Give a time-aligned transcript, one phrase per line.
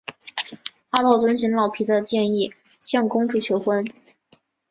[0.89, 3.85] 阿宝遵照老皮的建议向公主求婚。